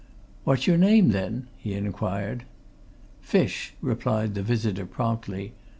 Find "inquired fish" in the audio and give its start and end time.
1.75-3.75